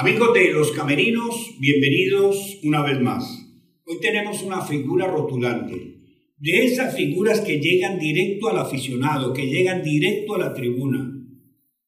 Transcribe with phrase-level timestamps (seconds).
[0.00, 3.24] Amigos de Los Camerinos, bienvenidos una vez más.
[3.84, 5.74] Hoy tenemos una figura rotulante.
[6.36, 11.04] De esas figuras que llegan directo al aficionado, que llegan directo a la tribuna.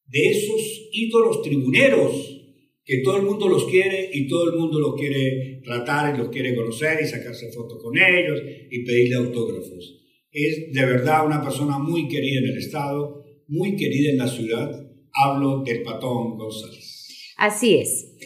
[0.08, 2.42] De esos ídolos tribuneros
[2.84, 6.30] que todo el mundo los quiere y todo el mundo los quiere tratar y los
[6.30, 8.42] quiere conocer y sacarse fotos con ellos
[8.72, 10.00] y pedirle autógrafos.
[10.32, 14.84] Es de verdad una persona muy querida en el Estado, muy querida en la ciudad.
[15.12, 16.99] Hablo del Patón González.
[17.40, 18.18] Así es.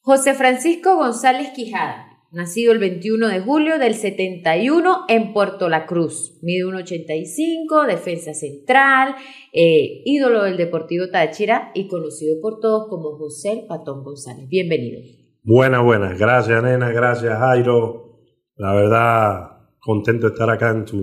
[0.00, 6.38] José Francisco González Quijada, nacido el 21 de julio del 71 en Puerto La Cruz.
[6.40, 9.16] Mide 1,85, defensa central,
[9.52, 14.48] eh, ídolo del Deportivo Táchira y conocido por todos como José el Patón González.
[14.48, 15.02] Bienvenido.
[15.42, 16.18] Buenas, buenas.
[16.18, 16.90] Gracias, nena.
[16.90, 18.18] Gracias, Jairo.
[18.56, 20.96] La verdad, contento de estar acá en, tu,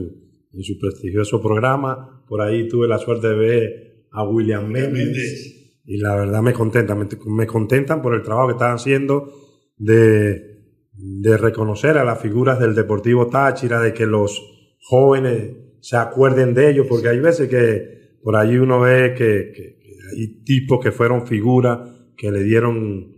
[0.52, 2.26] en su prestigioso programa.
[2.28, 5.61] Por ahí tuve la suerte de ver a William Méndez.
[5.84, 9.32] Y la verdad me contenta, me, me contentan por el trabajo que están haciendo
[9.78, 10.52] de
[11.02, 14.42] de reconocer a las figuras del Deportivo Táchira, de que los
[14.82, 19.80] jóvenes se acuerden de ellos, porque hay veces que por allí uno ve que,
[20.16, 21.80] hay tipos que fueron figuras
[22.18, 23.16] que le dieron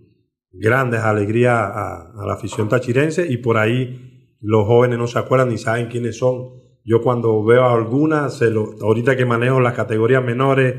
[0.51, 5.57] grandes alegrías a, la afición tachirense y por ahí los jóvenes no se acuerdan ni
[5.57, 6.61] saben quiénes son.
[6.85, 8.41] Yo cuando veo algunas,
[8.81, 10.75] ahorita que manejo las categorías menores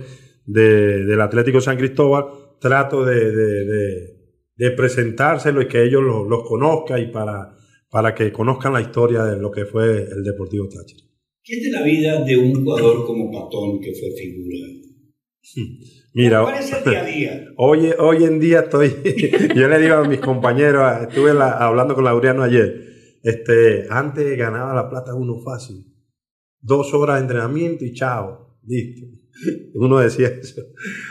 [0.46, 2.24] del Atlético San Cristóbal,
[2.60, 4.14] trato de
[4.56, 7.56] de presentárselo y que ellos los conozcan y para,
[7.90, 11.04] para que conozcan la historia de lo que fue el Deportivo Táchira.
[11.42, 14.58] ¿Qué es de la vida de un jugador como Patón que fue figura?
[16.14, 17.44] Mira, ¿cuál es el día a día?
[17.56, 18.88] Hoy, hoy en día estoy,
[19.56, 24.88] yo le digo a mis compañeros, estuve hablando con Laureano ayer, este, antes ganaba la
[24.88, 25.84] plata uno fácil,
[26.60, 29.23] dos horas de entrenamiento y chao, listo.
[29.74, 30.62] Uno decía eso.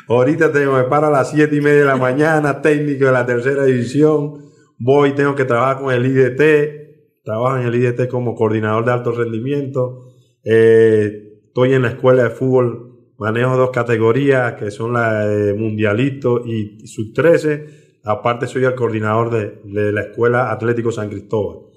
[0.07, 3.25] Ahorita tengo, me paro a las 7 y media de la mañana, técnico de la
[3.25, 4.45] tercera división.
[4.79, 7.23] Voy, tengo que trabajar con el IDT.
[7.23, 10.13] Trabajo en el IDT como coordinador de alto rendimiento.
[10.43, 12.89] Eh, estoy en la escuela de fútbol.
[13.17, 17.99] Manejo dos categorías que son la de mundialito y sub 13.
[18.03, 21.67] Aparte soy el coordinador de, de la escuela Atlético San Cristóbal.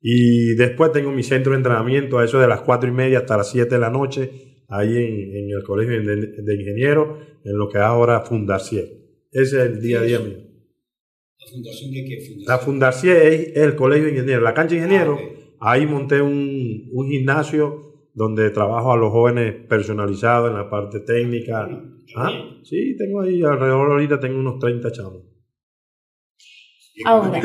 [0.00, 3.36] Y después tengo mi centro de entrenamiento a eso de las 4 y media hasta
[3.36, 8.20] las 7 de la noche ahí en, el Colegio de, Ingenieros, en lo que ahora
[8.20, 8.84] Fundacier.
[9.32, 10.38] Ese es el día a día mío.
[11.38, 12.20] ¿La fundación de qué?
[12.20, 12.44] Fundación?
[12.46, 14.42] La Fundacier es el Colegio de Ingenieros.
[14.42, 15.20] La cancha de Ingenieros,
[15.60, 21.00] ah, ahí monté un, un, gimnasio donde trabajo a los jóvenes personalizados en la parte
[21.00, 21.68] técnica.
[22.16, 22.30] ¿Ah?
[22.62, 25.35] Sí, tengo ahí alrededor ahorita tengo unos 30 chavos.
[27.04, 27.42] Ahora.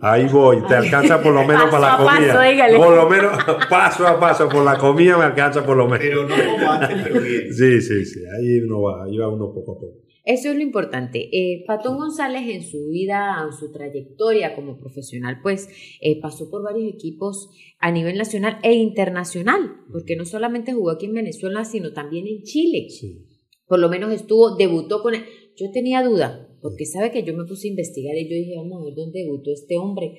[0.00, 2.76] Ahí voy, te alcanza por lo menos para la comida.
[2.76, 3.32] por lo menos
[3.70, 6.00] paso a paso, por la comida me alcanza por lo menos.
[6.00, 7.44] Pero no como antes, pero bien.
[7.54, 10.04] Sí, sí, sí, ahí uno va, ahí va uno poco a poco.
[10.24, 11.28] Eso es lo importante.
[11.32, 15.68] Eh, Patón González en su vida, en su trayectoria como profesional, pues
[16.00, 21.06] eh, pasó por varios equipos a nivel nacional e internacional, porque no solamente jugó aquí
[21.06, 22.88] en Venezuela, sino también en Chile.
[22.88, 23.26] Sí.
[23.66, 25.14] Por lo menos estuvo, debutó con...
[25.14, 25.24] Él.
[25.56, 28.80] Yo tenía duda, porque sabe que yo me puse a investigar y yo dije, vamos
[28.80, 30.14] a ver dónde debutó este hombre.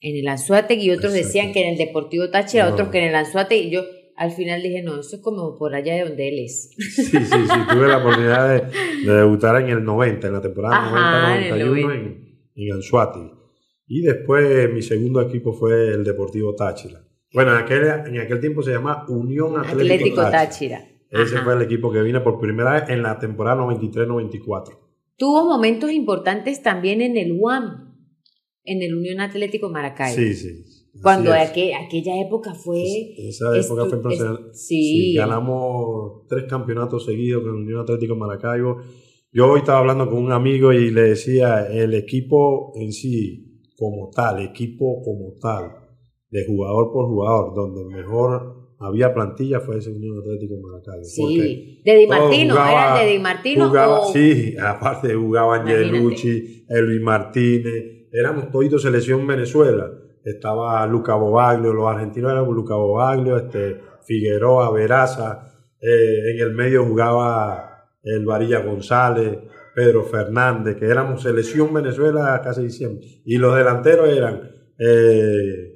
[0.00, 3.14] En el Anzuate y otros decían que en el Deportivo Táchira, otros que en el
[3.14, 3.82] Anzuate y yo
[4.16, 6.70] al final dije, no, eso es como por allá de donde él es.
[6.78, 8.72] Sí, sí, sí, tuve la oportunidad
[9.04, 13.20] de, debutar en el 90, en la temporada 90-91 en, en, Anzuate.
[13.86, 17.06] Y después mi segundo equipo fue el Deportivo Táchira.
[17.34, 20.88] Bueno, en aquel, en aquel tiempo se llamaba Unión Atlético, Táchira.
[21.10, 24.85] Ese fue el equipo que vine por primera vez en la temporada 93-94.
[25.16, 27.94] Tuvo momentos importantes también en el UAM,
[28.64, 30.16] en el Unión Atlético Maracaibo.
[30.16, 30.64] Sí, sí.
[31.02, 32.82] Cuando aquella época fue...
[33.18, 34.54] esa época fue impresionante.
[34.54, 35.14] Sí.
[35.14, 38.78] Ganamos tres campeonatos seguidos con el Unión Atlético Maracaibo.
[39.32, 44.10] Yo hoy estaba hablando con un amigo y le decía, el equipo en sí, como
[44.10, 45.72] tal, equipo como tal,
[46.30, 51.04] de jugador por jugador, donde mejor había plantilla fue ese Unión Atlético Maracaibo.
[51.04, 53.72] Sí, de Di Martino, ¿era de Di Martino?
[54.12, 59.90] Sí, aparte jugaba Angelucci, Elvis Martínez, éramos todos selección Venezuela.
[60.24, 66.84] Estaba Luca Bobaglio, los argentinos eran Luca Bobaglio, este, Figueroa, Veraza, eh, en el medio
[66.84, 69.38] jugaba el Varilla González,
[69.74, 73.06] Pedro Fernández, que éramos selección Venezuela casi diciembre.
[73.24, 75.74] Y los delanteros eran eh,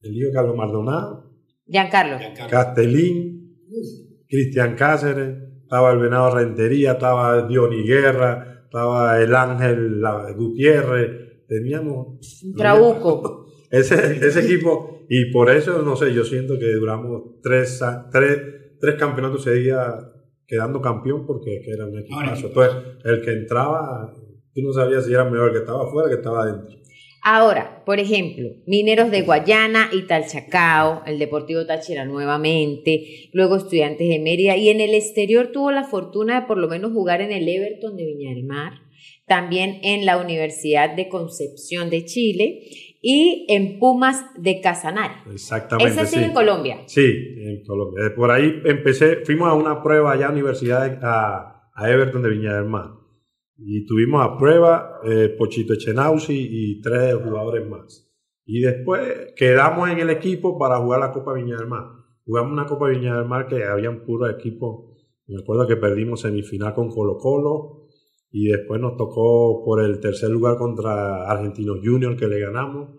[0.00, 1.17] el hijo Carlos Maldonado,
[1.68, 2.16] Giancarlo.
[2.50, 3.56] Castellín,
[4.28, 10.02] Cristian Cáceres, estaba el Venado Rentería, estaba Diony Guerra, estaba el Ángel
[10.36, 12.42] Gutiérrez, teníamos...
[12.44, 13.46] Un trabuco.
[13.70, 18.40] Ese, ese equipo, y por eso, no sé, yo siento que duramos tres, tres,
[18.80, 19.94] tres campeonatos seguía
[20.46, 22.46] quedando campeón porque era un equipazo.
[22.46, 24.10] Entonces, el que entraba
[24.54, 26.76] tú no sabías si era mejor que estaba afuera que estaba adentro.
[27.30, 34.18] Ahora, por ejemplo, Mineros de Guayana y Talchacao, el Deportivo Táchira nuevamente, luego Estudiantes de
[34.18, 37.46] Mérida y en el exterior tuvo la fortuna de por lo menos jugar en el
[37.46, 38.80] Everton de Viña del Mar,
[39.26, 42.62] también en la Universidad de Concepción de Chile
[43.02, 45.16] y en Pumas de Casanare.
[45.30, 46.00] Exactamente.
[46.00, 46.78] Ese sí, en Colombia.
[46.86, 48.10] Sí, en Colombia.
[48.16, 52.30] Por ahí empecé, fuimos a una prueba allá a la Universidad, a, a Everton de
[52.30, 52.97] Viña del Mar.
[53.58, 58.08] Y tuvimos a prueba eh, Pochito Echenauzi y tres jugadores más.
[58.46, 61.86] Y después quedamos en el equipo para jugar la Copa Viña del Mar.
[62.24, 64.94] Jugamos una Copa Viña del Mar que habían puro equipo.
[65.26, 67.88] Me acuerdo que perdimos semifinal con Colo Colo
[68.30, 72.90] y después nos tocó por el tercer lugar contra Argentinos Junior que le ganamos.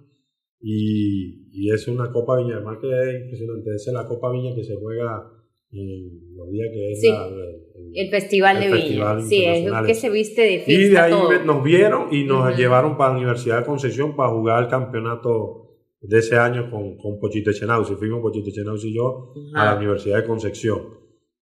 [0.59, 3.75] Y, y es una Copa Viña del Mar que es impresionante.
[3.75, 5.38] Esa es la Copa Viña que se juega
[5.71, 7.09] en los días que es Sí.
[7.09, 7.59] la- el-
[7.95, 9.15] El Festival El de Viña.
[9.15, 11.43] Festival Sí, es que se viste de Y de fiesta ahí todo.
[11.45, 16.19] nos vieron y nos llevaron para la Universidad de Concepción para jugar el campeonato de
[16.19, 17.95] ese año con, con Pochito Echenauzi.
[17.95, 19.75] Fuimos Pochito Echenauzi y yo a la.
[19.77, 20.79] Universidad de Concepción.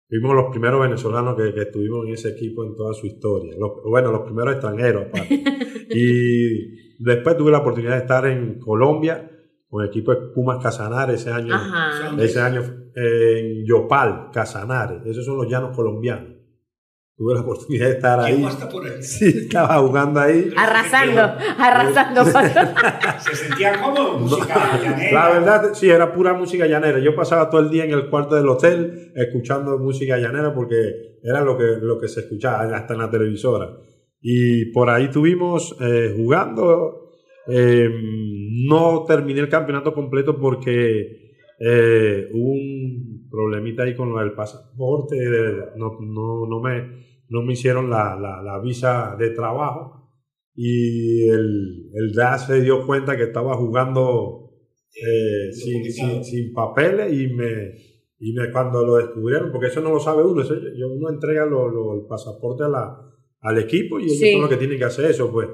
[0.08, 3.54] Fuimos los primeros venezolanos que, que estuvimos en ese equipo en toda su historia.
[3.60, 5.08] Los- bueno, los primeros extranjeros.
[5.90, 9.30] y después tuve la oportunidad de estar en Colombia
[9.68, 11.54] con el equipo de Pumas Casanare ese año.
[11.54, 12.16] Ajá.
[12.22, 15.02] Ese año eh, en Yopal, Casanare.
[15.06, 16.40] Esos son los llanos colombianos.
[17.20, 18.42] Tuve la oportunidad de estar ahí.
[18.46, 19.04] Hasta por ahí.
[19.04, 20.54] Sí, estaba jugando ahí.
[20.56, 21.22] Arrasando,
[21.58, 22.24] arrasando.
[23.20, 25.12] Se sentía cómodo, música llanera.
[25.12, 27.00] La verdad, sí, era pura música llanera.
[27.00, 31.42] Yo pasaba todo el día en el cuarto del hotel escuchando música llanera porque era
[31.42, 33.70] lo que, lo que se escuchaba hasta en la televisora.
[34.22, 37.10] Y por ahí tuvimos eh, jugando.
[37.48, 37.90] Eh,
[38.66, 41.29] no terminé el campeonato completo porque
[41.60, 45.18] eh, un problemita ahí con lo del pasaporte.
[45.76, 49.96] no, no, no, me, no me hicieron la, la, la visa de trabajo.
[50.56, 54.52] Y el, el DAS se dio cuenta que estaba jugando
[54.94, 57.76] eh, sin, sin, sin papeles y me,
[58.20, 61.46] y me cuando lo descubrieron, porque eso no lo sabe uno, eso, yo- uno entrega
[61.46, 62.98] lo- lo- el pasaporte a la,
[63.42, 64.32] al equipo y ellos Sí.
[64.34, 65.48] son los que tienen que hacer eso, pues.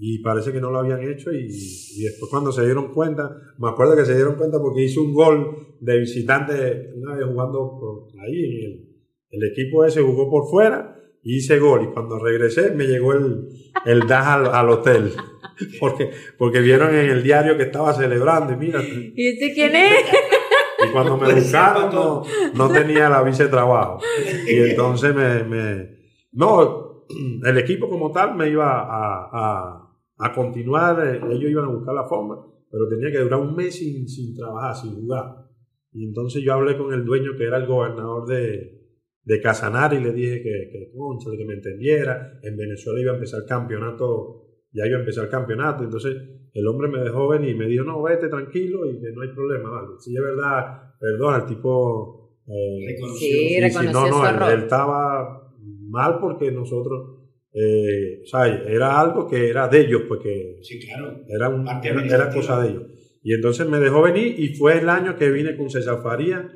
[0.00, 3.68] Y parece que no lo habían hecho y, y después cuando se dieron cuenta, me
[3.68, 8.08] acuerdo que se dieron cuenta porque hice un gol de visitante una vez jugando por
[8.20, 8.88] ahí, en el,
[9.30, 13.48] el equipo ese jugó por fuera y hice gol y cuando regresé me llegó el,
[13.86, 15.12] el DAS al, al hotel.
[15.80, 19.74] Porque, porque vieron en el diario que estaba celebrando y mira, y ¿Y este quién
[19.74, 20.04] es?
[20.92, 22.22] cuando me buscaron no,
[22.54, 23.98] no tenía la visa de trabajo.
[24.46, 25.88] Y entonces me, me-
[26.30, 27.04] no,
[27.44, 29.87] el equipo como tal me iba a, a,
[30.18, 33.76] a continuar, eh, ellos iban a buscar la forma, pero tenía que durar un mes
[33.76, 35.46] sin, sin trabajar, sin jugar.
[35.92, 38.78] Y entonces yo hablé con el dueño que era el gobernador de,
[39.24, 42.38] de Casanare y le dije que, que, cónchale, que me entendiera.
[42.42, 45.84] En Venezuela iba a empezar el campeonato, ya iba a empezar el campeonato.
[45.84, 46.16] Entonces
[46.52, 49.28] el hombre me dejó venir y me dijo, no, vete tranquilo y que no hay
[49.28, 49.70] problema.
[49.70, 49.88] Vale.
[49.98, 52.38] Si es verdad, perdón, el tipo...
[52.46, 53.28] eh, Reconoció.
[53.28, 55.54] Sí, reconoció no, su no, él, él estaba
[55.88, 57.17] mal porque nosotros,
[57.52, 61.20] eh, o sea, era algo que era de ellos, porque Sí, claro.
[61.28, 62.82] era, un- era, cosa de ellos.
[63.22, 66.50] Y entonces me dejó venir y fue el año que vine con César Faría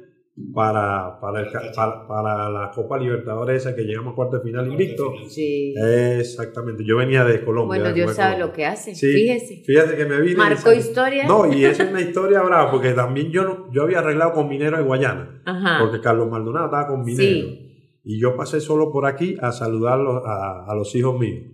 [0.54, 4.66] para, para, el para, para la Copa Libertadores esa que llegamos a cuarto de final
[4.66, 5.12] invicto.
[5.28, 5.74] Sí.
[6.18, 7.80] Exactamente, yo venía de Colombia.
[7.80, 8.46] Bueno, Dios sabe Colombia.
[8.46, 8.94] lo que hace.
[8.94, 9.62] Sí, Fíjese.
[9.64, 10.36] Fíjate que me vine.
[10.36, 11.26] Marcó historia.
[11.26, 14.48] No, y esa es una historia brava, porque también yo, no- yo había arreglado con
[14.48, 15.78] Minero de Guayana, Ajá.
[15.84, 17.22] porque Carlos Maldonado estaba con Minero.
[17.48, 17.68] Sí.
[18.04, 21.44] Y yo pasé solo por aquí a saludar a, a los hijos míos.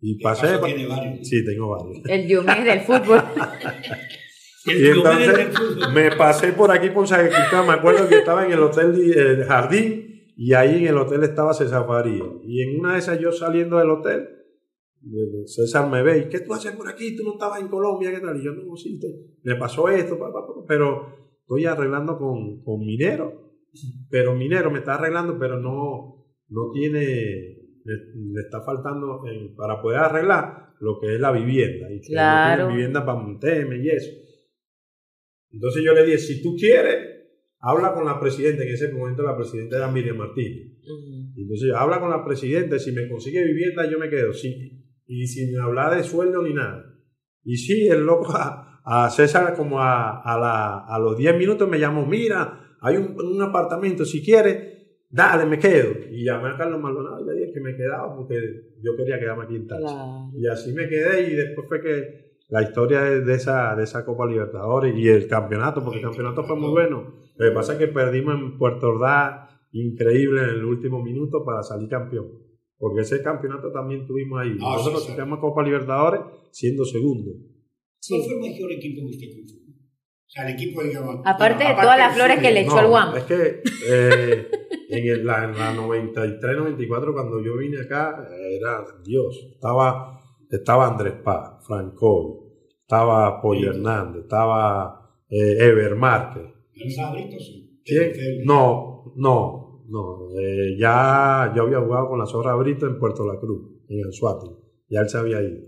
[0.00, 0.58] Y pasé.
[0.64, 1.26] Tiene varios.
[1.26, 2.02] Sí, tengo varios.
[2.08, 3.20] El Diomedes del fútbol.
[4.66, 5.92] El Y entonces del fútbol.
[5.94, 7.66] me pasé por aquí por San Cristóbal.
[7.66, 10.04] Me acuerdo que estaba en el hotel de- eh, Jardín
[10.36, 12.22] y ahí en el hotel estaba César Faría.
[12.44, 14.28] Y en una de esas yo saliendo del hotel,
[15.46, 17.16] César me ve y ¿qué tú haces por aquí?
[17.16, 18.10] ¿Tú no estabas en Colombia?
[18.12, 18.36] ¿Qué tal?
[18.38, 22.62] Y yo no, sí, te- me pasó esto, pa, pa, pa, pero estoy arreglando con,
[22.62, 23.47] con Minero.
[24.10, 26.98] Pero Minero me está arreglando, pero no, no tiene,
[27.84, 27.94] le,
[28.32, 31.86] le está faltando eh, para poder arreglar lo que es la vivienda.
[31.92, 32.56] Y que no Claro.
[32.56, 34.10] tienen vivienda para montarme y eso.
[35.50, 36.98] Entonces yo le dije, si tú quieres,
[37.60, 40.78] habla con la presidenta, en ese momento la presidenta era Miriam Martínez.
[40.84, 41.32] Ujú.
[41.36, 44.84] Entonces habla con la presidenta, si me consigue vivienda yo me quedo, sí.
[45.06, 46.84] Y sin hablar de sueldo ni nada.
[47.44, 51.68] Y sí, el loco a, a César como a, a, la- a los 10 minutos
[51.68, 54.56] me llamó, mira, hay un, un apartamento, si quieres,
[55.10, 55.90] dale, me quedo.
[56.10, 58.36] Y llamé a Carlos Maldonado y le dije que me quedaba porque
[58.82, 59.88] yo quería quedarme aquí en Táchira.
[59.90, 60.30] Claro.
[60.36, 64.26] Y así me quedé y después fue que la historia de, esa, de esa Copa
[64.26, 67.14] Libertadores y el campeonato, porque el campeonato fue muy bueno.
[67.36, 71.62] Lo que pasa es que perdimos en Puerto Ordaz increíble en el último minuto para
[71.62, 72.26] salir campeón.
[72.78, 74.56] porque ese campeonato también tuvimos ahí.
[74.62, 75.14] Ah, Nosotros sí, sí.
[75.14, 76.20] quedamos Copa Libertadores
[76.52, 77.32] siendo segundo.
[78.08, 79.57] ¿Cuál fue el mejor equipo que usted?
[80.28, 81.22] O sea, el equipo, digamos.
[81.24, 83.16] Aparte bueno, de todas las flores que le echó el Guam.
[83.16, 84.50] Es que eh,
[84.90, 88.26] en, el- la, en la 93-94, cuando yo vine acá,
[88.60, 89.48] era Dios.
[89.54, 90.20] Estaba,
[90.50, 92.44] estaba Andrés Paz, Franco,
[92.82, 93.78] estaba Pollo Sí.
[93.78, 96.42] Hernández, estaba eh, Ever Márquez.
[96.44, 97.36] ¿No estaba Brito?
[97.38, 98.42] Sí.
[98.44, 100.28] No, no, no.
[100.38, 104.46] eh, ya yo había jugado con la Zorra Brito en Puerto La Cruz, en Anzuati.
[104.90, 105.66] Ya él se había ido.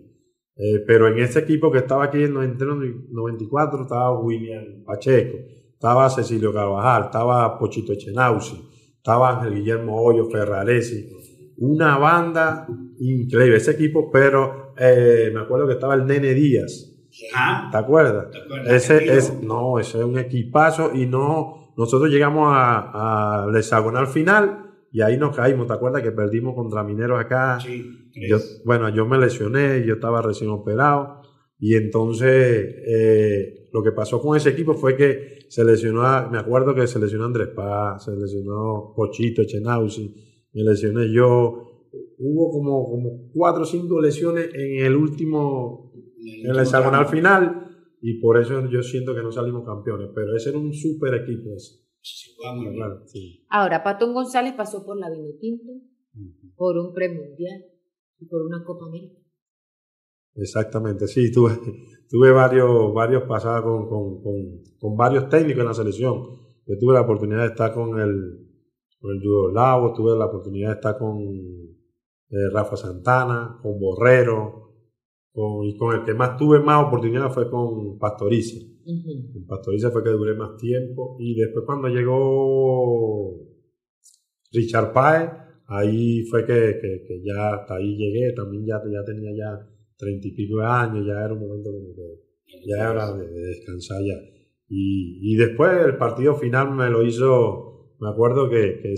[0.63, 5.39] Eh, pero en ese equipo que estaba aquí en 93-94 estaba William Pacheco,
[5.73, 8.61] estaba Cecilio Carvajal, estaba Pochito Echenauzi,
[8.95, 11.09] estaba Ángel Guillermo Hoyo, Ferraresi.
[11.57, 12.67] Una banda
[12.99, 16.95] increíble ese equipo, pero eh, me acuerdo que estaba el Nene Díaz.
[17.35, 18.31] Ah, ¿Te acuerdas?
[18.31, 18.71] ¿te acuerdas?
[18.71, 24.70] Ese es, no, ese es un equipazo y no, nosotros llegamos a, al hexagonal final
[24.93, 27.59] y ahí nos caímos, ¿te acuerdas que perdimos contra Mineros acá?
[27.61, 27.83] Sí,
[28.29, 31.23] Yo, bueno, yo me lesioné, yo estaba recién operado.
[31.59, 36.39] Y entonces eh, lo que pasó con ese equipo fue que se lesionó, a- me
[36.39, 40.15] acuerdo que se lesionó Andrés Paz, se lesionó Pochito Echenauzi,
[40.55, 41.87] me lesioné yo,
[42.19, 47.67] hubo como, como cuatro o cinco lesiones en el último, en el hexagonal final.
[48.03, 51.55] Y por eso yo siento que no salimos campeones, pero ese era un super equipo
[51.55, 51.75] ese.
[52.55, 52.75] Muy.
[52.75, 53.45] Claro, sí.
[53.51, 55.73] Ahora, Patón González pasó por la Vinotinto,
[56.57, 57.65] por un premundial
[58.19, 59.21] y por una Copa América.
[60.35, 61.59] Exactamente, sí, tuve,
[62.09, 64.35] tuve varios, varios pasados con, con, con,
[64.79, 66.23] con varios técnicos en la selección.
[66.67, 68.49] Yo tuve la oportunidad de estar con el,
[69.01, 74.70] con el Yugoslavo, tuve la oportunidad de estar con eh, Rafa Santana, con Borrero,
[75.33, 78.59] con, y con el que más tuve más oportunidad fue con Pastoriza.
[79.35, 81.17] En Pastoriza fue que duré más tiempo.
[81.21, 83.37] Y después cuando llegó
[84.53, 85.31] Richard Paez,
[85.67, 88.33] ahí fue que, que- que ya hasta ahí llegué.
[88.33, 91.95] También ya, ya tenía ya treinta y pico de años, ya era un momento como
[91.95, 94.15] que ya era hora de, de descansar ya.
[94.69, 98.95] Y, y después el partido final me lo hizo, me acuerdo que, que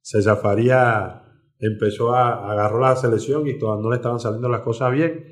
[0.00, 1.22] César Faría
[1.58, 5.24] empezó a, agarró la selección y todavía no le estaban saliendo las cosas bien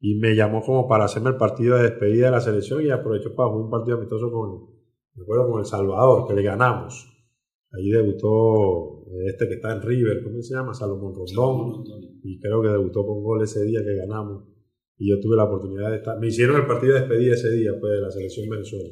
[0.00, 3.34] y me llamó como para hacerme el partido de despedida de la selección y aprovechó
[3.34, 4.76] para jugar un partido amistoso con,
[5.14, 7.12] me acuerdo, con El Salvador, que le ganamos.
[7.72, 10.74] Ahí debutó este que está en River, ¿cómo se llama?
[10.74, 11.84] Salomón Rondón
[12.22, 14.44] y creo que debutó con gol ese día que ganamos.
[14.98, 16.18] Y yo tuve la oportunidad de estar.
[16.18, 18.88] Me hicieron el partido de despedida ese día, pues, de la selección Venezuela.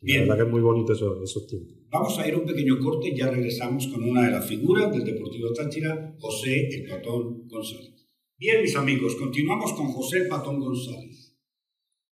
[0.00, 0.26] Bien.
[0.26, 1.76] La verdad que es muy bonito esos, esos tiempos.
[1.90, 4.90] Vamos a ir a un pequeño corte y ya regresamos con una de las figuras
[4.90, 8.01] del Deportivo Táchira, José el Patón González.
[8.42, 11.32] Bien, mis amigos, continuamos con José Patón González.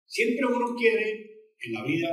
[0.06, 2.08] Siempre uno quiere en la vida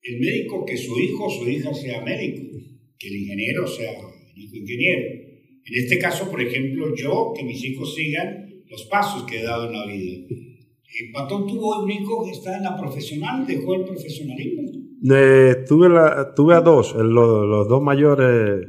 [0.00, 2.56] el médico que su hijo o su hija sea médico,
[2.96, 3.90] que el ingeniero sea
[4.36, 5.08] hijo ingeniero.
[5.64, 9.66] En este caso, por ejemplo, yo, que mis hijos sigan los pasos que he dado
[9.66, 10.24] en la vida.
[11.12, 14.70] Patón tuvo un hijo que está en la profesional, dejó el profesionalismo.
[15.12, 18.68] Eh, tuve, la, tuve a dos, los, los dos mayores,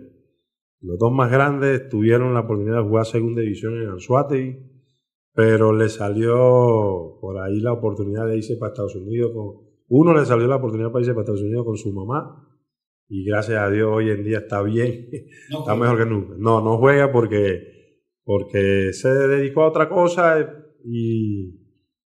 [0.82, 4.79] los dos más grandes tuvieron la oportunidad de jugar segunda división en Anzuategui,
[5.34, 10.26] pero le salió por ahí la oportunidad de irse para Estados Unidos con, uno le
[10.26, 12.46] salió la oportunidad para irse para Estados Unidos con su mamá.
[13.08, 15.10] Y gracias a Dios hoy en día está bien,
[15.50, 16.36] No está mejor que nunca.
[16.38, 20.48] No, no juega porque, porque se dedicó a otra cosa
[20.86, 21.60] y,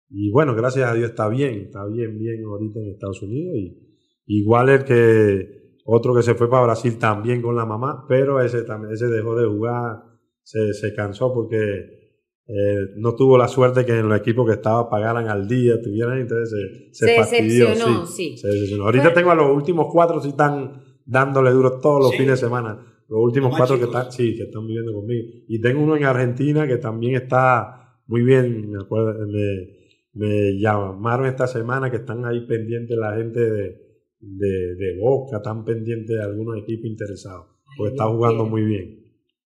[0.10, 3.56] y bueno, gracias a Dios está bien, está bien, bien ahorita en Estados Unidos.
[3.58, 8.40] Y igual el que otro que se fue para Brasil también con la mamá, pero
[8.40, 10.04] ese también ese dejó de jugar,
[10.44, 12.03] se, se cansó porque
[12.48, 16.20] eh, no tuvo la suerte que en los equipos que estaba pagaran al día, tuvieran,
[16.20, 16.50] entonces
[16.92, 18.38] se, se, Se fastidió, decepcionó, sí, sí.
[18.38, 18.84] se decepcionó.
[18.86, 19.16] Ahorita Bueno.
[19.16, 22.18] tengo a los últimos cuatro si están dándole duro todos los Sí.
[22.18, 22.86] fines de semana.
[23.08, 25.28] Los últimos Los cuatro que están, sí, que están viviendo conmigo.
[25.48, 29.70] Y tengo uno en Argentina que también está muy bien, me acuerdo, me,
[30.14, 33.78] me llamaron esta semana que están ahí pendientes la gente de,
[34.20, 37.46] de, de Boca, están pendientes de algunos equipos interesados,
[37.78, 39.00] porque está jugando muy bien.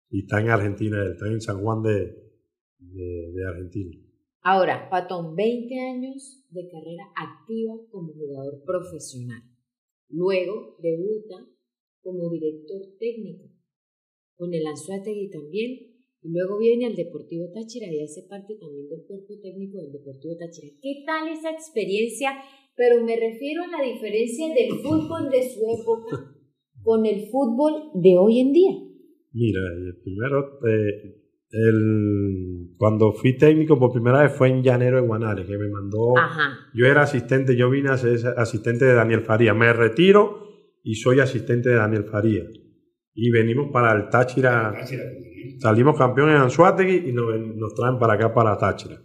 [0.09, 2.24] Y está en Argentina, él está en San Juan de,
[2.79, 3.97] de, de Argentina.
[4.41, 9.41] Ahora, Patón, 20 años de carrera activa como jugador profesional.
[10.09, 11.47] Luego debuta
[12.01, 13.49] como director técnico
[14.35, 15.95] con el Anzuategui también.
[16.21, 20.35] Y luego viene al Deportivo Táchira y hace parte también del cuerpo técnico del Deportivo
[20.37, 20.73] Táchira.
[20.81, 22.31] ¿Qué tal esa experiencia?
[22.75, 26.35] Pero me refiero a la diferencia del fútbol de su época
[26.83, 28.73] con el fútbol de hoy en día.
[29.33, 35.07] Mira, eh, primero, eh, el, cuando fui técnico por primera vez fue en Llanero de
[35.07, 36.59] Guanare, que me mandó Ajá.
[36.73, 39.53] Yo era asistente, yo vine a ser asistente de Daniel Faría.
[39.53, 40.43] Me retiro
[40.83, 42.43] y soy asistente de Daniel Faría.
[43.13, 44.73] y venimos para el Táchira.
[44.73, 45.03] Táchira.
[45.59, 48.97] Salimos campeones en Anzuategui y nos, nos traen para acá, para Táchira.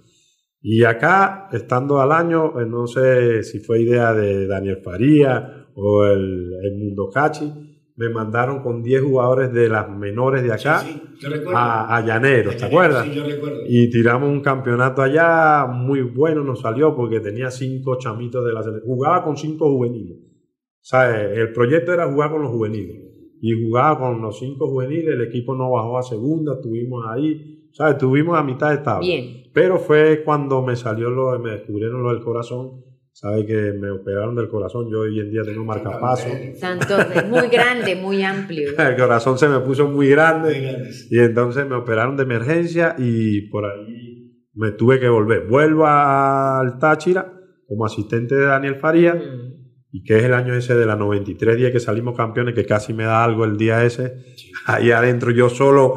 [0.61, 6.05] Y acá, estando al año, eh, no sé si fue idea de Daniel Faría o
[6.05, 7.51] el, el Mundo Cachi,
[7.97, 12.57] me mandaron con 10 jugadores de las menores de acá Sí, sí, a, a Llaneros,
[12.57, 13.05] ¿te acuerdas?
[13.05, 13.61] Sí, yo recuerdo.
[13.67, 18.63] Y tiramos un campeonato allá muy bueno, nos salió porque tenía cinco chamitos de la
[18.63, 18.95] selección.
[18.95, 20.19] Jugaba con cinco juveniles.
[20.19, 23.11] O sea, el proyecto era jugar con los juveniles.
[23.43, 27.69] Y jugaba con los cinco juveniles, el equipo no bajó a segunda, estuvimos ahí.
[27.71, 29.07] O sea, estuvimos a mitad de tabla.
[29.07, 29.45] Bien.
[29.53, 32.85] Pero fue cuando me salió lo, me descubrieron lo del corazón.
[33.13, 34.89] Sabe que me operaron del corazón.
[34.91, 36.29] Yo hoy en día tengo marcapaso.
[36.55, 36.97] Santo,
[37.29, 38.71] muy grande, muy amplio.
[38.79, 40.89] El corazón se me puso muy grande.
[41.11, 45.47] Y entonces me operaron de emergencia y por ahí me tuve que volver.
[45.47, 47.33] Vuelvo al Táchira
[47.67, 49.60] como asistente de Daniel Faría Mm.
[49.93, 52.93] Y que es el año ese de la 93 día que salimos campeones, que casi
[52.95, 54.15] me da algo el día ese.
[54.67, 55.97] Ahí adentro yo solo,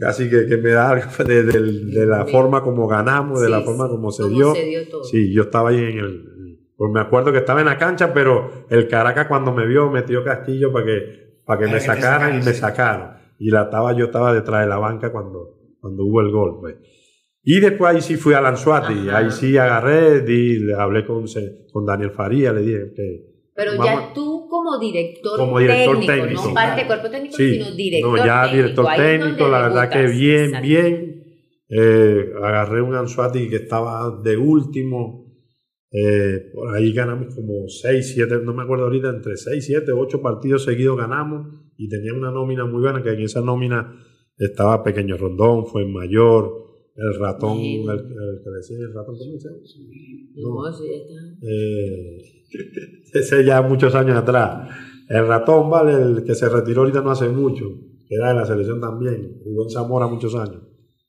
[0.00, 1.60] casi que, que me da algo de, de-
[2.00, 2.32] de la Sí.
[2.32, 3.90] forma como ganamos, de la Sí, forma sí.
[3.90, 4.54] como se dio.
[4.54, 5.04] se dio todo.
[5.04, 6.32] Sí, yo estaba ahí en el...
[6.76, 10.22] Pues me acuerdo que estaba en la cancha, pero el Caracas cuando me vio metió
[10.22, 13.16] Castillo para que, para que me sacaran y me sacaron.
[13.38, 16.60] Y la estaba, yo estaba detrás de la banca cuando, cuando hubo el gol.
[17.48, 21.26] Y después ahí sí fui a Lanzuati, ahí sí agarré, di, hablé con,
[21.72, 23.36] con Daniel Faría, le dije que...
[23.54, 26.48] Pero Vamos- ya tú como director, Como director técnico, técnico.
[26.48, 28.62] no parte de cuerpo técnico, Sí, sino director no, ya técnico.
[28.62, 30.66] director técnico, la verdad que bien, Exacto.
[30.66, 31.24] bien.
[31.68, 35.24] Eh, agarré un Anzuati que estaba de último.
[35.92, 40.20] Eh, por ahí ganamos como 6, 7, no me acuerdo ahorita, entre 6, 7, 8
[40.20, 41.46] partidos seguidos ganamos
[41.78, 43.96] y tenía una nómina muy buena, que en esa nómina
[44.36, 49.48] estaba Pequeño Rondón, fue mayor, el ratón, el, el que decía el ratón, ¿cómo se
[49.48, 49.58] llama?
[50.36, 51.46] No, sí, ya está.
[51.46, 52.18] Eh,
[53.12, 54.74] ese ya muchos años atrás.
[55.08, 57.66] El ratón, vale, el que se retiró ahorita no hace mucho,
[58.08, 60.62] que era de la selección también, jugó en Zamora muchos años.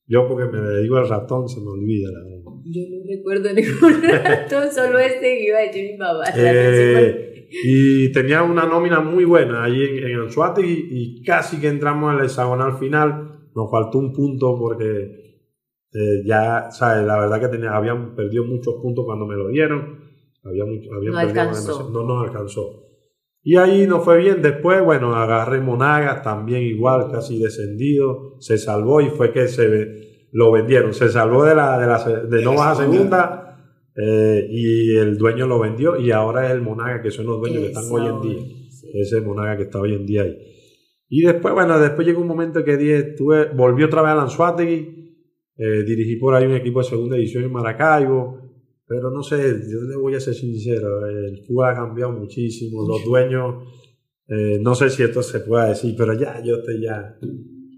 [0.06, 2.52] Yo porque me dedico al ratón se me olvida la verdad.
[2.66, 6.24] Yo no recuerdo ningún rato, solo este que iba a decir mi mamá.
[6.36, 12.14] Eh, y tenía una nómina muy buena ahí en, en Anzoátegui y casi que entramos
[12.14, 13.50] en el hexagonal final.
[13.56, 15.27] Nos faltó un punto porque
[15.94, 17.06] eh, ya, ¿sabes?
[17.06, 20.00] La verdad que tenía, habían perdido muchos puntos cuando me lo dieron.
[20.44, 21.90] Había mucho, habían No perdido alcanzó.
[21.92, 22.84] No nos alcanzó.
[23.44, 24.42] Y ahí nos fue bien.
[24.42, 28.36] Después, bueno, agarré Monagas, también igual, casi descendido.
[28.40, 30.94] Se salvó y fue que se lo vendieron.
[30.94, 33.44] Se salvó de, la, de, la, de no baja segunda.
[33.96, 37.62] eh, y el dueño lo vendió y ahora es el Monaga, que son los dueños
[37.62, 38.40] que están hoy en día.
[38.70, 38.90] sí.
[38.94, 40.38] Ese Monaga que está hoy en día ahí.
[41.10, 44.97] Y después, bueno, después llegó un momento que dije, estuve, volví otra vez a Lanzuategui,
[45.58, 48.42] eh, dirigí por ahí un equipo de segunda división en Maracaibo,
[48.88, 49.38] pero no sé,
[49.70, 53.64] yo le voy a ser sincero, el fútbol ha cambiado muchísimo, los dueños,
[54.30, 57.18] eh, no sé si esto se puede decir, pero ya, yo estoy ya,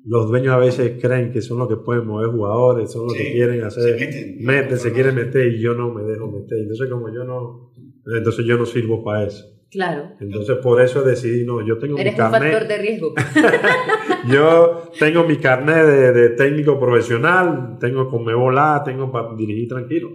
[0.05, 3.23] los dueños a veces creen que son los que pueden mover jugadores, son los que
[3.25, 4.37] Sí, quieren se hacer, meten.
[4.45, 7.71] meten, se quieren meter y yo no me dejo meter, entonces como yo no,
[8.17, 9.45] entonces yo no sirvo para eso.
[9.71, 10.12] Claro.
[10.19, 13.13] Entonces por eso decidí, no, yo tengo Eres mi un factor carnet, de riesgo.
[14.32, 20.10] yo tengo mi carnet de, de técnico profesional, tengo con Mebola, tengo para dirigir tranquilo,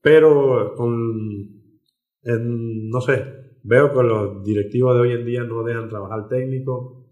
[0.00, 0.90] pero con,
[2.22, 3.24] en- no sé,
[3.62, 7.06] veo que los directivos de hoy en día no dejan trabajar técnico,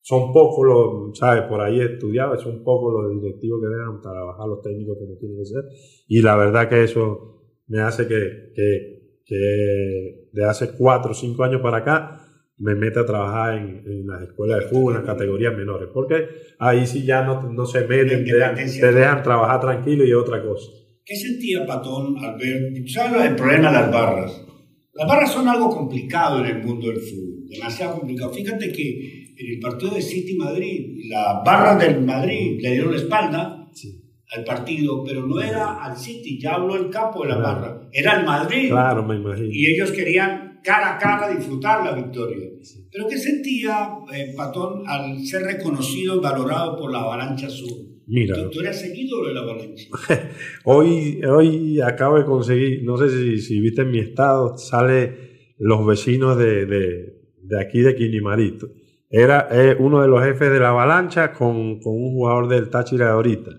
[0.00, 1.42] son pocos los, ¿sabes?
[1.44, 5.38] Por ahí he estudiado, son pocos los directivos que dejan trabajar los técnicos como tienen
[5.38, 5.64] que ser,
[6.08, 11.44] y la verdad que eso me hace que, que, que de hace cuatro o cinco
[11.44, 12.18] años para acá
[12.58, 16.26] me mete a trabajar en, en las escuelas de fútbol, en las categorías menores, porque
[16.58, 20.16] ahí sí ya no, no se meten, te dejan, te dejan trabajar tranquilo y es
[20.16, 20.70] otra cosa.
[21.04, 24.46] ¿Qué sentía Patón al ver, sabes el problema de las barras?
[24.94, 28.30] Las barras son algo complicado en el mundo del fútbol, demasiado complicado.
[28.32, 32.98] Fíjate que en el partido de City Madrid, las barras del Madrid le dieron la
[32.98, 34.04] espalda Sí.
[34.36, 38.20] al partido, pero no era al City, ya habló el campo de la barra, era
[38.20, 38.70] el Madrid.
[38.70, 39.48] Claro, me imagino.
[39.50, 42.48] Y ellos querían cara a cara disfrutar la victoria.
[42.90, 47.78] Pero ¿qué sentía eh, Patón al ser reconocido y valorado por la Avalancha Sur?
[48.06, 49.88] Mira, Tú, tú eras seguido de la Avalancha.
[50.64, 55.86] hoy, hoy acabo de conseguir, no sé si, si viste en mi estado, sale los
[55.86, 58.68] vecinos de, de, de aquí de Quinimarito.
[59.10, 63.06] Era eh, uno de los jefes de la avalancha con, con un jugador del Táchira
[63.06, 63.50] de ahorita.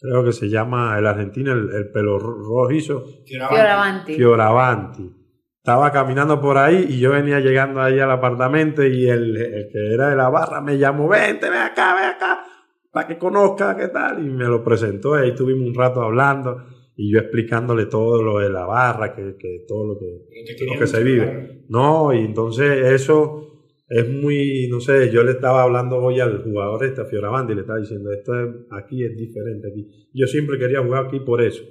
[0.00, 4.14] Creo que se llama el argentino, el, el pelo ro- rojizo, Fioravanti.
[4.14, 5.14] Fioravanti.
[5.56, 9.92] Estaba caminando por ahí y yo venía llegando ahí al apartamento y el, el que
[9.94, 12.44] era de la barra me llamó, vente, ven acá, ven acá,
[12.90, 14.24] para que conozca qué tal.
[14.24, 16.64] Y me lo presentó y ahí estuvimos un rato hablando
[16.96, 20.06] y yo explicándole todo lo de la barra, que, que todo lo que,
[20.74, 21.64] lo que se mucho vive.
[21.68, 23.47] No, y entonces eso
[23.88, 27.62] es muy, no sé, yo le estaba hablando hoy al jugador este, a Fioravanti, le
[27.62, 29.68] estaba diciendo, esto es, aquí es diferente.
[29.68, 30.08] Aquí.
[30.12, 31.64] Yo siempre quería jugar aquí por eso,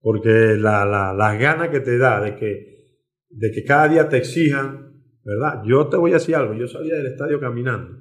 [0.00, 2.96] porque la, la, las ganas que te da de que,
[3.28, 5.62] de que cada día te exijan, ¿verdad?
[5.66, 7.98] Yo te voy a decir algo, yo salía del estadio caminando.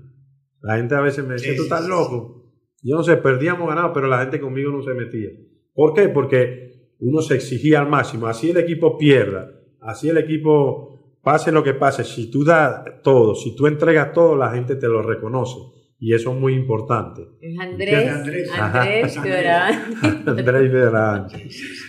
[0.62, 2.53] La gente a veces me decía, tú estás loco.
[2.82, 5.30] Yo no sé, perdíamos ganado, pero la gente conmigo no se metía.
[5.73, 6.08] ¿Por qué?
[6.08, 8.27] Porque uno se exigía al máximo.
[8.27, 9.51] Así el equipo pierda,
[9.82, 10.96] así el equipo
[11.31, 12.03] pase lo que pase.
[12.03, 15.57] Si tú das todo, si tú entregas todo, la gente te lo reconoce.
[15.99, 17.23] Y eso es muy importante.
[17.41, 18.49] Es Andrés, Andrés.
[18.57, 19.19] Andrés.
[19.19, 20.29] Fioravanti.
[20.29, 21.35] Andrés Fioravanti.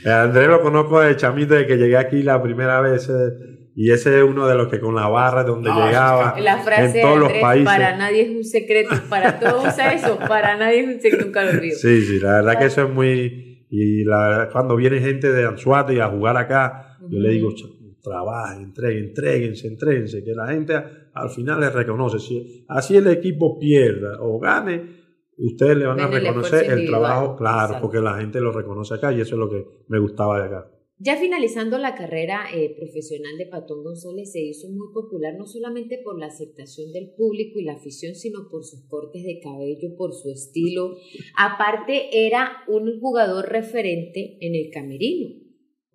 [0.05, 3.09] Eh, Andrés lo conozco de chamito de que llegué aquí la primera vez.
[3.11, 6.35] eh, y ese es uno de los que con la barra donde No, llegaba.
[6.41, 7.65] La frase en de todos los Andrés, países.
[7.67, 11.45] para nadie es un secreto, para todos usa eso, para nadie es un secreto, nunca
[11.45, 11.77] lo olvido.
[11.79, 13.67] Sí, sí, la verdad que eso es muy...
[13.71, 17.78] Y la verdad, cuando viene gente de Anzuate a jugar acá, yo le digo, "Ch-
[18.03, 20.75] trabajen, entreguen, entreguense, entreguense, que la gente
[21.13, 22.19] al final les reconoce.
[22.19, 24.99] Si así el equipo pierda o gane,
[25.39, 27.83] ustedes le van a el reconocer el trabajo, claro, Exacto.
[27.83, 30.71] porque la gente lo reconoce acá y eso es lo que me gustaba de acá.
[31.01, 36.01] Ya finalizando la carrera eh, profesional de Patón González, se hizo muy popular no solamente
[36.03, 40.13] por la aceptación del público y la afición, sino por sus cortes de cabello, por
[40.13, 40.97] su estilo.
[41.37, 45.37] Aparte, era un jugador referente en el camerino,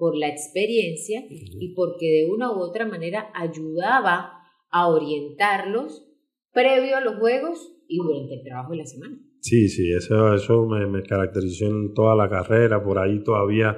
[0.03, 4.33] por la experiencia y porque de una u otra manera ayudaba
[4.69, 6.05] a orientarlos
[6.51, 9.17] previo a los juegos y durante el trabajo de la semana.
[9.39, 12.83] Sí, sí, eso, eso me, me caracterizó en toda la carrera.
[12.83, 13.77] Por ahí todavía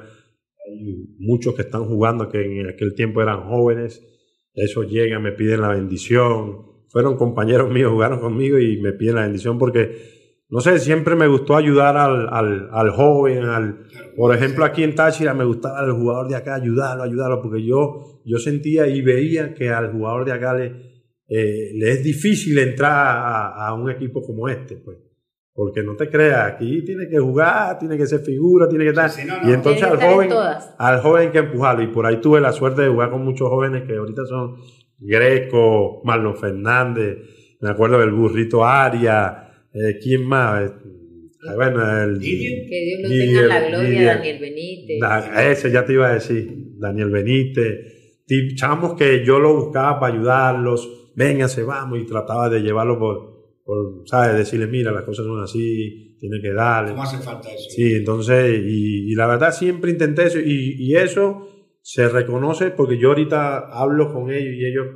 [0.67, 4.03] hay muchos que están jugando que en aquel tiempo eran jóvenes.
[4.55, 6.87] Esos llegan, me piden la bendición.
[6.89, 10.14] Fueron compañeros míos, jugaron conmigo y me piden la bendición porque,
[10.49, 13.45] no sé, siempre me gustó ayudar al, al, al joven.
[13.45, 17.65] Al, por ejemplo, aquí en Táchira me gustaba el jugador de acá ayudarlo, ayudarlo, porque
[17.65, 20.65] yo, yo sentía y veía que al jugador de acá le,
[21.27, 24.97] eh, le es difícil entrar a, a un equipo como este, pues.
[25.57, 29.09] Porque no te creas, aquí tiene que jugar, tiene que ser figura, tiene que estar.
[29.09, 29.49] Sí, no, no.
[29.49, 30.29] Y entonces Tiene al joven,
[30.77, 31.81] al joven hay que empujarlo.
[31.81, 34.57] Y por ahí tuve la suerte de jugar con muchos jóvenes que ahorita son
[34.97, 37.19] Greco, Marlon Fernández,
[37.61, 39.44] me acuerdo del burrito Aria,
[39.75, 40.61] eh, ¿quién más?
[40.71, 42.67] Eh, bueno, el, Didier.
[42.69, 44.15] Que Dios lo Didier, tenga en la gloria, Didier.
[44.17, 44.99] Daniel Benítez.
[44.99, 46.47] Da- ese ya te iba a decir,
[46.79, 48.23] Daniel Benítez,
[48.55, 54.03] chamos que yo lo buscaba para ayudarlos, vénganse, vamos, y trataba de llevarlo por, por,
[54.07, 54.35] ¿sabes?
[54.37, 56.91] Decirle, mira, las cosas son así, tiene que darle.
[56.91, 57.69] ¿Cómo hace falta eso?
[57.69, 61.47] Sí, entonces, y, y la verdad siempre intenté eso, y, y eso
[61.81, 64.87] se reconoce porque yo ahorita hablo con ellos y ellos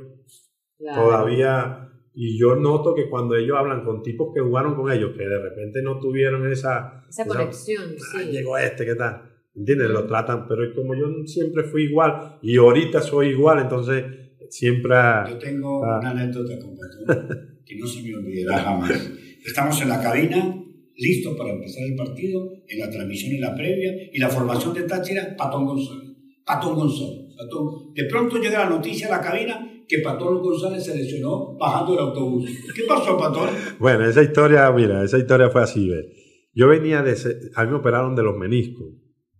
[0.76, 1.02] Claro.
[1.02, 5.24] todavía, y yo noto que cuando ellos hablan con tipos que jugaron con ellos, que
[5.24, 8.30] de repente no tuvieron esa, Esa conexión, "Ah, sí.
[8.30, 9.22] llegó este, ¿qué tal?
[9.54, 9.90] ¿Entiendes?
[9.90, 14.04] Lo tratan, pero como yo siempre fui igual y ahorita soy igual, entonces
[14.48, 14.94] siempre...
[15.28, 15.98] Yo tengo Ah.
[16.00, 19.12] una anécdota con Patón que no se me olvidará jamás.
[19.44, 20.56] Estamos en la cabina,
[20.96, 24.82] listos para empezar el partido, en la transmisión y la previa, y la formación de
[24.82, 26.10] Táchira, Patón González.
[26.44, 27.34] Patón González.
[27.38, 27.94] Patón.
[27.94, 32.00] De pronto llega la noticia a la cabina que Patón González se lesionó bajando del
[32.02, 32.48] autobús.
[32.74, 33.48] ¿Qué pasó, Patón?
[33.80, 36.06] Bueno, esa historia, mira, esa historia fue así, ¿ves?
[36.54, 37.12] Yo venía de...
[37.12, 38.86] ese- a mí me operaron de los meniscos.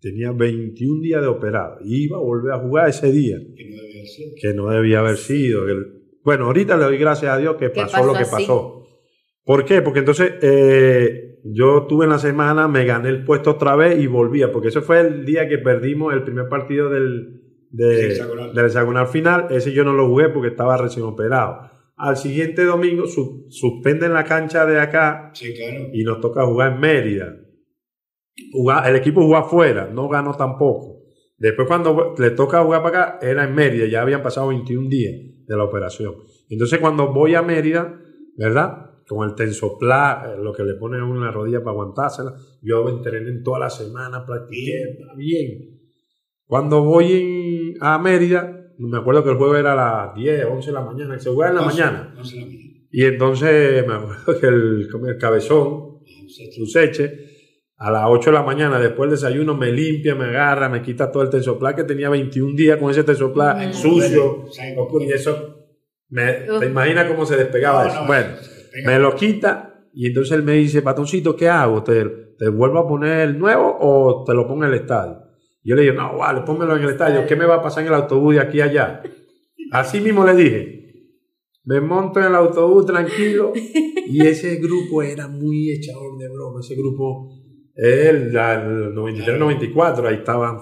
[0.01, 1.77] Tenía 21 días de operado.
[1.85, 3.37] Iba a volver a jugar ese día.
[3.57, 4.27] Que no debía ser.
[4.41, 5.69] que no debía haber sido.
[5.69, 5.87] El-
[6.25, 8.31] bueno, ahorita le doy gracias a Dios que Que pasó, pasó lo que así.
[8.33, 8.83] pasó.
[9.45, 9.83] ¿Por qué?
[9.83, 14.07] Porque entonces eh, yo tuve en la semana, me gané el puesto otra vez y
[14.07, 18.55] volvía, porque ese fue el día que perdimos el primer partido del, de- hexagonal.
[18.55, 19.47] del hexagonal final.
[19.51, 21.71] Ese yo no lo jugué porque estaba recién operado.
[21.97, 25.89] Al siguiente domingo su- suspenden la cancha de acá Sí, claro.
[25.93, 27.37] y nos toca jugar en Mérida.
[28.87, 31.03] El equipo jugó afuera, no ganó tampoco.
[31.37, 35.15] Después cuando le toca jugar para acá, era en Mérida, ya habían pasado 21 días
[35.47, 36.15] de la operación.
[36.49, 37.99] Entonces cuando voy a Mérida,
[38.37, 38.87] ¿verdad?
[39.07, 42.33] Con el tensoplá, eh, lo que le ponen a uno en la rodilla para aguantársela,
[42.63, 45.80] yo entrené en toda la semana, practiqué bien.
[46.51, 50.67] Cuando voy en- a Mérida, me acuerdo que el juego era a las 10, 11
[50.71, 52.15] de la mañana, que se juega en la mañana.
[52.19, 52.61] once de la mañana.
[52.93, 56.51] Y entonces me acuerdo que el, el cabezón, Once.
[56.53, 57.31] Suseche,
[57.77, 61.11] a las 8 de la mañana, después del desayuno, me limpia, me agarra, me quita
[61.13, 64.45] todo el tensoplá que tenía 21 días con ese tensoplá sucio.
[65.01, 65.57] Y eso,
[66.09, 66.33] me.
[66.59, 68.01] ¿te imaginas cómo se despegaba No, eso?
[68.01, 68.29] no, bueno,
[68.85, 71.83] me lo quita y entonces él me dice, patoncito, ¿qué hago?
[71.85, 72.05] ¿Te,
[72.37, 75.17] ¿Te vuelvo a poner el nuevo o te lo pongo en el estadio?
[75.63, 77.27] Yo le digo, no, vale, pónmelo en el estadio.
[77.27, 79.03] ¿Qué me va a pasar en el autobús de aquí a allá?
[79.73, 80.77] Así mismo le dije.
[81.65, 86.61] Me monto en el autobús tranquilo y ese grupo era muy echador de broma.
[86.61, 87.29] Ese grupo,
[87.75, 90.61] el, el 93-94, ahí estaban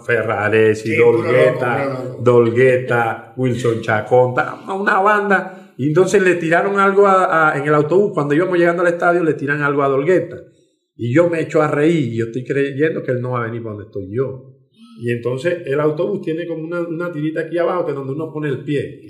[0.74, 2.04] Sí, puro loco, Dolgueta.
[2.20, 4.34] Dolgueta, Wilson Chacón,
[4.80, 5.72] una banda.
[5.78, 8.10] Y entonces le tiraron algo a- a- en el autobús.
[8.12, 10.36] Cuando íbamos llegando al estadio, le tiran algo a Dolgueta.
[10.96, 12.12] Y yo me echo a reír.
[12.12, 14.56] Y yo estoy creyendo que él no va a venir para donde estoy yo.
[15.00, 18.32] Y entonces el autobús tiene como una, una tirita aquí abajo que es donde uno
[18.32, 19.00] pone el pie.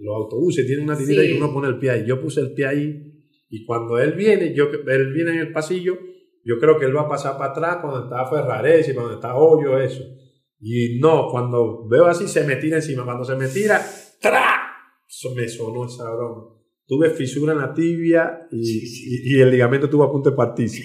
[0.00, 1.30] Los autobuses tienen una tirita Sí.
[1.32, 2.04] y uno pone el pie ahí.
[2.06, 3.10] Yo puse el pie ahí.
[3.50, 5.98] Y cuando él viene, yo, él viene en el pasillo,
[6.44, 9.78] yo creo que él va a pasar para atrás cuando está Ferraresi, cuando está Hoyo,
[9.80, 10.02] eso.
[10.60, 13.04] Y no, cuando veo así, se me tira encima.
[13.04, 13.80] Cuando se me tira,
[14.20, 14.56] ¡tra!
[15.08, 16.44] Eso me sonó esa broma.
[16.86, 19.20] Tuve fisura en la tibia y, Sí, sí.
[19.24, 20.82] y- y el ligamento estuvo a punto de partirse.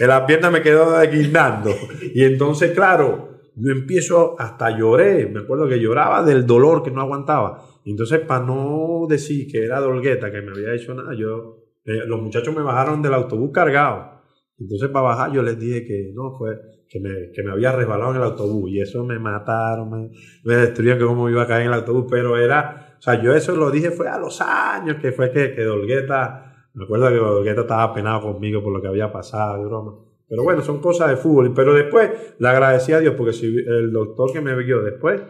[0.00, 1.70] La pierna me quedó guindando.
[2.14, 3.29] Y entonces, claro,
[3.60, 5.26] yo empiezo hasta lloré.
[5.26, 7.62] Me acuerdo que lloraba del dolor que no aguantaba.
[7.84, 12.20] Entonces, para no decir que era Dolgueta, que me había hecho nada, yo, eh, los
[12.20, 14.20] muchachos me bajaron del autobús cargado.
[14.58, 18.10] Entonces, para bajar, yo les dije que no, fue que me, que me había resbalado
[18.10, 18.70] en el autobús.
[18.70, 20.10] Y eso me mataron, me,
[20.44, 22.06] me destruyeron, que cómo iba a caer en el autobús.
[22.10, 25.54] Pero era, o sea, yo eso lo dije fue a los años, que fue que,
[25.54, 29.64] que Dolgueta, me acuerdo que Dolgueta estaba penado conmigo por lo que había pasado y
[29.64, 30.09] broma.
[30.30, 31.52] Pero bueno, son cosas de fútbol.
[31.54, 35.20] Pero después le agradecí a Dios porque si el doctor que me vio después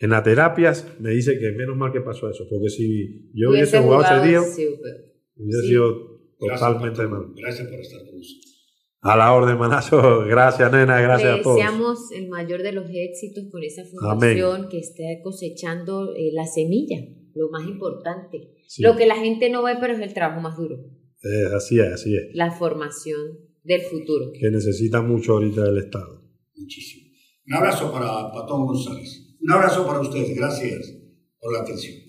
[0.00, 2.46] en las terapias me dice que menos mal que pasó eso.
[2.48, 5.68] Porque si yo hubiese, jugado, ese día, hubiese Sí.
[5.68, 7.10] sido Gracias, totalmente Pato.
[7.10, 7.26] mal.
[7.36, 8.50] Gracias por estar con nosotros.
[9.06, 10.20] A la orden, manazo.
[10.26, 11.00] Gracias, nena.
[11.00, 11.56] Gracias Le a todos.
[11.56, 16.98] deseamos el mayor de los éxitos con esa fundación que esté cosechando eh, la semilla,
[17.34, 18.52] lo más importante.
[18.66, 18.82] Sí.
[18.82, 20.76] Lo que la gente no ve, pero es el trabajo más duro,
[21.22, 22.28] Eh, así es, así es.
[22.34, 24.30] la formación del futuro.
[24.38, 26.22] Que necesita mucho ahorita el Estado.
[26.54, 27.08] Muchísimo.
[27.46, 29.36] Un abrazo para Patón González.
[29.40, 30.36] Un abrazo para ustedes.
[30.36, 30.94] Gracias
[31.38, 32.03] por la atención.